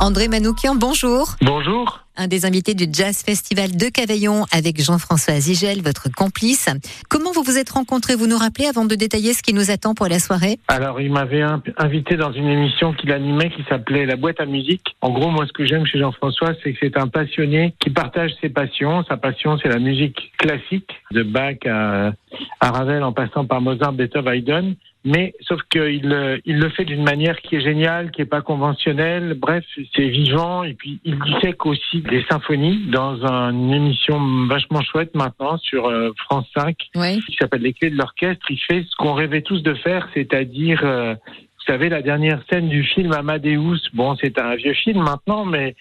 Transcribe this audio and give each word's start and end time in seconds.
André 0.00 0.28
Manoukian, 0.28 0.76
bonjour. 0.76 1.34
Bonjour. 1.42 2.04
Un 2.16 2.28
des 2.28 2.46
invités 2.46 2.74
du 2.74 2.86
Jazz 2.90 3.22
Festival 3.24 3.76
de 3.76 3.86
Cavaillon 3.86 4.44
avec 4.52 4.80
Jean-François 4.80 5.40
Zigel, 5.40 5.82
votre 5.82 6.08
complice. 6.08 6.68
Comment 7.08 7.32
vous 7.32 7.42
vous 7.42 7.58
êtes 7.58 7.70
rencontrés? 7.70 8.14
Vous 8.14 8.28
nous 8.28 8.36
rappelez 8.36 8.66
avant 8.66 8.84
de 8.84 8.94
détailler 8.94 9.34
ce 9.34 9.42
qui 9.42 9.52
nous 9.52 9.72
attend 9.72 9.94
pour 9.94 10.06
la 10.06 10.20
soirée? 10.20 10.58
Alors, 10.68 11.00
il 11.00 11.10
m'avait 11.12 11.42
invité 11.76 12.16
dans 12.16 12.32
une 12.32 12.46
émission 12.46 12.92
qu'il 12.92 13.10
animait 13.12 13.50
qui 13.50 13.64
s'appelait 13.68 14.06
La 14.06 14.14
boîte 14.14 14.40
à 14.40 14.46
musique. 14.46 14.96
En 15.00 15.10
gros, 15.10 15.30
moi, 15.30 15.46
ce 15.46 15.52
que 15.52 15.66
j'aime 15.66 15.84
chez 15.84 15.98
Jean-François, 15.98 16.52
c'est 16.62 16.72
que 16.72 16.78
c'est 16.80 16.96
un 16.96 17.08
passionné 17.08 17.74
qui 17.80 17.90
partage 17.90 18.30
ses 18.40 18.50
passions. 18.50 19.04
Sa 19.08 19.16
passion, 19.16 19.58
c'est 19.60 19.68
la 19.68 19.80
musique 19.80 20.32
classique, 20.38 20.90
de 21.10 21.24
Bach 21.24 21.56
à, 21.66 22.12
à 22.60 22.70
Ravel 22.70 23.02
en 23.02 23.12
passant 23.12 23.46
par 23.46 23.60
Mozart, 23.60 23.92
Beethoven, 23.92 24.34
Haydn 24.34 24.74
mais 25.08 25.34
sauf 25.40 25.60
qu'il 25.70 26.40
il 26.44 26.58
le 26.58 26.68
fait 26.68 26.84
d'une 26.84 27.02
manière 27.02 27.40
qui 27.40 27.56
est 27.56 27.62
géniale, 27.62 28.10
qui 28.10 28.20
est 28.20 28.26
pas 28.26 28.42
conventionnelle. 28.42 29.34
Bref, 29.40 29.64
c'est 29.96 30.08
vivant 30.08 30.64
et 30.64 30.74
puis 30.74 31.00
il 31.04 31.18
dissèque 31.20 31.64
aussi 31.64 32.02
des 32.02 32.22
symphonies 32.30 32.86
dans 32.90 33.24
une 33.24 33.72
émission 33.72 34.18
vachement 34.46 34.82
chouette 34.82 35.14
maintenant 35.14 35.56
sur 35.56 35.86
euh, 35.86 36.10
France 36.18 36.46
5 36.54 36.76
qui 36.76 37.36
s'appelle 37.40 37.62
Les 37.62 37.72
clés 37.72 37.88
de 37.88 37.96
l'orchestre. 37.96 38.44
Il 38.50 38.58
fait 38.58 38.84
ce 38.86 38.96
qu'on 38.96 39.14
rêvait 39.14 39.40
tous 39.40 39.62
de 39.62 39.72
faire, 39.72 40.06
c'est-à-dire 40.12 40.82
euh, 40.84 41.14
vous 41.14 41.72
savez, 41.72 41.88
la 41.88 42.02
dernière 42.02 42.42
scène 42.50 42.68
du 42.68 42.84
film 42.84 43.12
Amadeus, 43.12 43.80
bon, 43.94 44.14
c'est 44.16 44.38
un 44.38 44.56
vieux 44.56 44.74
film 44.74 45.02
maintenant, 45.02 45.44
mais 45.46 45.74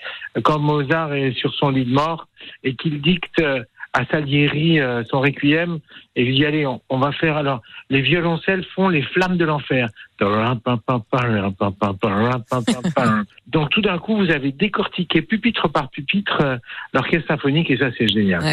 quand 0.43 0.59
Mozart 0.59 1.13
est 1.13 1.33
sur 1.33 1.53
son 1.53 1.69
lit 1.69 1.85
de 1.85 1.93
mort 1.93 2.27
et 2.63 2.75
qu'il 2.75 3.01
dicte 3.01 3.41
à 3.97 4.05
Salieri 4.05 4.79
euh, 4.79 5.03
son 5.09 5.19
requiem 5.21 5.79
et 6.15 6.23
il 6.23 6.35
dit 6.35 6.45
allez 6.45 6.67
on, 6.67 6.99
va 6.99 7.11
faire 7.11 7.35
alors 7.35 7.63
les 7.89 8.01
violoncelles 8.01 8.63
font 8.75 8.89
les 8.89 9.01
flammes 9.01 9.37
de 9.37 9.45
l'enfer. 9.45 9.89
Donc 13.47 13.69
tout 13.71 13.81
d'un 13.81 13.97
coup 13.97 14.17
vous 14.17 14.29
avez 14.29 14.51
décortiqué 14.51 15.23
pupitre 15.23 15.67
par 15.69 15.89
pupitre 15.89 16.41
euh, 16.41 16.57
l'orchestre 16.93 17.27
symphonique 17.27 17.71
et 17.71 17.77
ça 17.77 17.87
c'est 17.97 18.07
génial. 18.07 18.43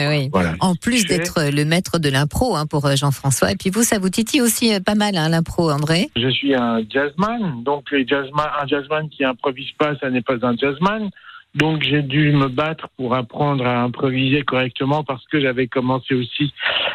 En 0.61 0.75
plus 0.77 1.05
d'être 1.05 1.51
le 1.53 1.65
maître 1.65 1.99
de 1.99 2.09
l'impro 2.09 2.57
hein, 2.57 2.65
pour 2.67 2.87
euh, 2.87 2.97
Jean-François 2.97 3.53
et 3.53 3.57
puis 3.57 3.69
vous 3.69 3.83
ça 3.83 3.99
vous 3.99 4.09
titille 4.09 4.41
aussi 4.41 4.73
pas 4.81 4.95
mal 4.95 5.15
hein, 5.17 5.29
l'impro 5.29 5.71
André. 5.71 6.09
Je 6.17 6.29
suis 6.29 6.55
un 6.55 6.81
jazzman 6.89 7.63
donc 7.65 7.91
les 7.91 8.07
jazzman, 8.07 8.47
un 8.63 8.67
jazzman 8.67 9.11
qui 9.11 9.25
improvise 9.25 9.73
pas 9.79 9.95
ça 10.01 10.09
n'est 10.09 10.23
pas 10.23 10.37
un 10.43 10.57
jazzman 10.57 11.11
donc 11.55 11.83
j'ai 11.83 12.03
dû 12.03 12.33
me 12.33 12.49
battre 12.49 12.89
pour 12.97 13.15
apprendre 13.15 13.67
à 13.67 13.83
improviser 13.83 14.43
correctement 14.43 15.05
parce 15.05 15.25
que 15.27 15.41
j'avais 15.41 15.67
commencé 15.69 16.15
aussi 16.15 16.53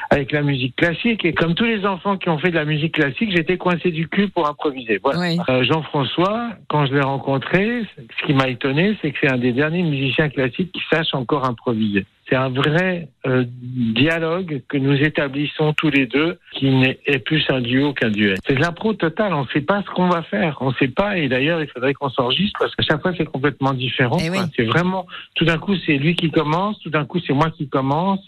avec 0.10 0.32
la 0.32 0.42
musique 0.42 0.76
classique 0.76 1.24
et 1.24 1.34
comme 1.34 1.56
tous 1.56 1.66
les 1.66 1.86
enfants 1.86 2.18
qui 2.18 2.30
ont 2.30 2.38
fait 2.38 2.50
de 2.50 2.56
la 2.56 2.66
musique 2.66 2.96
classique, 2.96 3.32
j'étais 3.36 3.58
coincé 3.58 3.92
du 3.92 4.08
cul 4.08 4.28
pour 4.30 4.48
improviser. 4.48 5.00
Voilà. 5.02 5.42
Euh, 5.50 5.64
Jean-François, 5.64 6.50
quand 6.68 6.86
je 6.86 6.94
l'ai 6.94 7.02
rencontré, 7.02 7.84
ce 7.98 8.26
qui 8.26 8.34
m'a 8.34 8.50
étonné, 8.50 8.98
c'est 9.02 9.12
que 9.12 9.18
c'est 9.22 9.32
un 9.32 9.38
des 9.38 9.54
derniers 9.54 9.84
musiciens 9.84 10.30
classiques 10.30 10.72
qui 10.72 10.82
sache 10.92 11.14
encore 11.14 11.46
improviser. 11.46 12.06
C'est 12.30 12.36
un 12.36 12.50
vrai 12.50 13.08
euh, 13.26 13.44
dialogue 13.48 14.62
que 14.70 14.78
nous 14.78 14.96
établissons 14.96 15.74
tous 15.74 15.90
les 15.90 16.06
deux, 16.06 16.38
qui 16.54 16.70
n'est 16.70 16.98
plus 17.26 17.44
un 17.50 17.60
duo 17.60 17.94
qu'un 17.94 18.12
duet. 18.12 18.36
C'est 18.48 18.56
de 18.56 18.62
l'impro 18.62 18.94
total. 18.94 19.34
On 19.34 19.44
ne 19.44 19.48
sait 19.48 19.62
pas 19.62 19.82
ce 19.82 19.90
qu'on 19.90 20.10
va 20.10 20.22
faire. 20.22 20.58
On 20.62 20.70
ne 20.70 20.76
sait 20.76 20.90
pas. 20.90 21.18
Et 21.18 21.28
d'ailleurs, 21.28 21.62
il 21.62 21.68
faudrait 21.68 21.94
qu'on 21.94 22.10
s'enregistre 22.10 22.60
parce 22.60 22.76
que 22.76 22.84
chaque 22.84 23.02
fois 23.02 23.14
c'est 23.18 23.26
complètement 23.26 23.74
différent. 23.74 24.18
Eh 24.20 24.30
c'est 24.56 24.66
vraiment. 24.66 25.08
Tout 25.36 25.46
d'un 25.46 25.58
coup, 25.58 25.76
c'est 25.86 25.98
lui 25.98 26.16
qui 26.16 26.30
commence. 26.30 26.80
Tout 26.80 26.92
d'un 26.92 27.06
coup, 27.06 27.20
c'est 27.26 27.34
moi 27.34 27.50
qui 27.50 27.68
commence. 27.68 28.28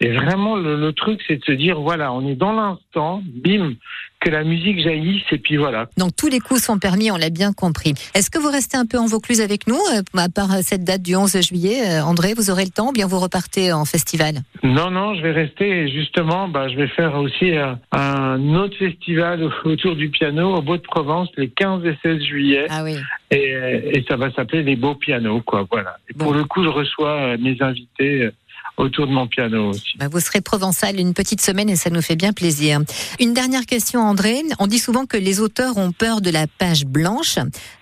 Et 0.00 0.10
vraiment, 0.12 0.56
le, 0.56 0.76
le 0.76 0.92
truc, 0.92 1.20
c'est 1.26 1.36
de 1.36 1.44
se 1.44 1.52
dire 1.52 1.80
voilà, 1.80 2.12
on 2.12 2.26
est 2.26 2.36
dans 2.36 2.52
l'instant. 2.52 3.22
Bim 3.24 3.74
que 4.22 4.30
la 4.30 4.44
musique 4.44 4.80
jaillisse 4.80 5.24
et 5.32 5.38
puis 5.38 5.56
voilà. 5.56 5.88
Donc 5.96 6.14
tous 6.16 6.28
les 6.28 6.38
coups 6.38 6.62
sont 6.62 6.78
permis, 6.78 7.10
on 7.10 7.16
l'a 7.16 7.30
bien 7.30 7.52
compris. 7.52 7.94
Est-ce 8.14 8.30
que 8.30 8.38
vous 8.38 8.50
restez 8.50 8.76
un 8.76 8.86
peu 8.86 8.98
en 8.98 9.06
Vaucluse 9.06 9.40
avec 9.40 9.66
nous, 9.66 9.80
euh, 9.94 10.02
à 10.16 10.28
part 10.28 10.52
cette 10.62 10.84
date 10.84 11.02
du 11.02 11.16
11 11.16 11.40
juillet 11.40 11.82
euh, 11.84 12.04
André, 12.04 12.34
vous 12.34 12.50
aurez 12.50 12.64
le 12.64 12.70
temps 12.70 12.90
ou 12.90 12.92
bien 12.92 13.06
vous 13.06 13.18
repartez 13.18 13.72
en 13.72 13.84
festival? 13.84 14.36
Non, 14.62 14.90
non, 14.90 15.14
je 15.14 15.22
vais 15.22 15.32
rester 15.32 15.68
et 15.68 15.88
justement, 15.90 16.48
bah, 16.48 16.68
je 16.68 16.76
vais 16.76 16.88
faire 16.88 17.16
aussi 17.16 17.50
euh, 17.50 17.74
un 17.90 18.54
autre 18.54 18.76
festival 18.76 19.42
autour 19.64 19.96
du 19.96 20.08
piano 20.08 20.54
au 20.54 20.62
Beau-de-Provence 20.62 21.28
les 21.36 21.50
15 21.50 21.84
et 21.84 21.98
16 22.02 22.22
juillet. 22.22 22.66
Ah 22.70 22.84
oui. 22.84 22.96
Et, 23.30 23.54
et 23.94 24.04
ça 24.08 24.16
va 24.16 24.30
s'appeler 24.30 24.62
les 24.62 24.76
beaux 24.76 24.94
pianos, 24.94 25.40
quoi. 25.40 25.66
Voilà. 25.70 25.96
Et 26.08 26.14
pour 26.14 26.34
le 26.34 26.44
coup, 26.44 26.62
je 26.62 26.68
reçois 26.68 27.36
mes 27.38 27.56
invités 27.60 28.30
autour 28.76 29.06
de 29.06 29.12
mon 29.12 29.26
piano 29.26 29.70
aussi. 29.70 29.96
Bah, 29.98 30.06
vous 30.10 30.20
serez 30.20 30.40
provençal 30.40 30.98
une 30.98 31.14
petite 31.14 31.40
semaine 31.40 31.68
et 31.68 31.76
ça 31.76 31.90
nous 31.90 32.02
fait 32.02 32.16
bien 32.16 32.32
plaisir. 32.32 32.80
Une 33.20 33.34
dernière 33.34 33.66
question, 33.66 34.00
André. 34.00 34.42
On 34.58 34.66
dit 34.66 34.78
souvent 34.78 35.06
que 35.06 35.16
les 35.16 35.40
auteurs 35.40 35.76
ont 35.78 35.92
peur 35.92 36.20
de 36.20 36.30
la 36.30 36.46
page 36.46 36.84
blanche, 36.86 37.38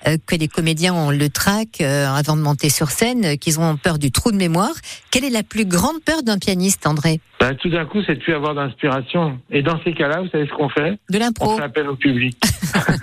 euh, 0.06 0.17
que 0.27 0.37
les 0.37 0.49
comédiens 0.49 0.95
ont 0.95 1.11
le 1.11 1.28
trac 1.28 1.81
euh, 1.81 2.06
avant 2.06 2.37
de 2.37 2.43
monter 2.43 2.69
sur 2.69 2.91
scène, 2.91 3.39
qu'ils 3.39 3.61
ont 3.61 3.77
peur 3.77 3.99
du 3.99 4.11
trou 4.11 4.33
de 4.33 4.37
mémoire. 4.37 4.75
Quelle 5.11 5.25
est 5.25 5.31
la 5.31 5.43
plus 5.43 5.65
grande 5.65 6.03
peur 6.05 6.23
d'un 6.23 6.39
pianiste, 6.39 6.87
André? 6.87 7.21
Bah, 7.41 7.55
Tout 7.55 7.71
d'un 7.71 7.87
coup, 7.87 8.03
c'est 8.07 8.17
de 8.17 8.21
plus 8.21 8.34
avoir 8.34 8.55
d'inspiration. 8.55 9.39
Et 9.51 9.62
dans 9.62 9.83
ces 9.83 9.95
cas-là, 9.95 10.21
vous 10.21 10.28
savez 10.28 10.47
ce 10.47 10.53
qu'on 10.53 10.69
fait? 10.69 10.99
De 11.09 11.19
l'impro. 11.19 11.53
On 11.53 11.59
s'appelle 11.59 11.89
au 11.89 11.97
public. 11.97 12.37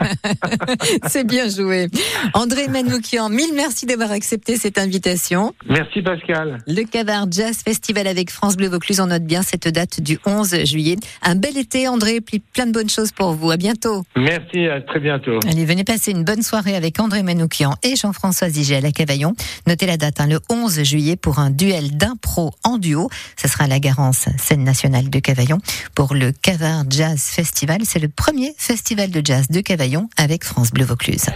c'est 1.07 1.25
bien 1.25 1.49
joué. 1.49 1.87
André 2.33 2.67
Manoukian, 2.67 3.29
mille 3.29 3.53
merci 3.55 3.87
d'avoir 3.87 4.11
accepté 4.11 4.55
cette 4.57 4.77
invitation. 4.77 5.53
Merci 5.67 6.01
Pascal. 6.01 6.59
Le 6.67 6.83
Cavard 6.83 7.25
Jazz 7.31 7.63
Festival 7.77 8.07
avec 8.07 8.31
France 8.31 8.57
Bleu 8.57 8.69
Vaucluse, 8.69 8.99
on 8.99 9.05
note 9.05 9.23
bien 9.23 9.43
cette 9.43 9.67
date 9.67 10.01
du 10.01 10.17
11 10.25 10.65
juillet. 10.65 10.95
Un 11.21 11.35
bel 11.35 11.55
été 11.59 11.87
André, 11.87 12.21
puis 12.21 12.39
plein 12.39 12.65
de 12.65 12.71
bonnes 12.71 12.89
choses 12.89 13.11
pour 13.11 13.33
vous. 13.33 13.51
À 13.51 13.57
bientôt. 13.57 14.03
Merci, 14.15 14.65
à 14.65 14.81
très 14.81 14.99
bientôt. 14.99 15.39
Allez, 15.47 15.63
venez 15.63 15.83
passer 15.83 16.09
une 16.09 16.23
bonne 16.23 16.41
soirée 16.41 16.75
avec 16.75 16.99
André 16.99 17.21
Manoukian 17.21 17.75
et 17.83 17.95
Jean-François 17.95 18.49
Zigel 18.49 18.83
à 18.83 18.91
Cavaillon. 18.91 19.35
Notez 19.67 19.85
la 19.85 19.97
date, 19.97 20.19
hein, 20.19 20.25
le 20.25 20.39
11 20.49 20.81
juillet, 20.81 21.17
pour 21.17 21.37
un 21.37 21.51
duel 21.51 21.95
d'impro 21.95 22.51
en 22.63 22.79
duo. 22.79 23.11
Ce 23.39 23.47
sera 23.47 23.65
à 23.65 23.67
la 23.67 23.79
Garance, 23.79 24.25
scène 24.39 24.63
nationale 24.63 25.11
de 25.11 25.19
Cavaillon, 25.19 25.59
pour 25.93 26.15
le 26.15 26.31
Cavard 26.31 26.85
Jazz 26.89 27.21
Festival. 27.21 27.81
C'est 27.83 27.99
le 27.99 28.09
premier 28.09 28.55
festival 28.57 29.11
de 29.11 29.21
jazz 29.23 29.49
de 29.51 29.61
Cavaillon 29.61 30.09
avec 30.17 30.43
France 30.43 30.71
Bleu 30.71 30.85
Vaucluse. 30.85 31.27